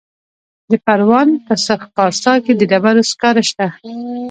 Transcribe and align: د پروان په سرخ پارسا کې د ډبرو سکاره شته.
د 0.71 0.73
پروان 0.85 1.29
په 1.45 1.53
سرخ 1.65 1.83
پارسا 1.95 2.33
کې 2.43 2.53
د 2.55 2.61
ډبرو 2.71 3.03
سکاره 3.11 3.43
شته. 3.49 3.67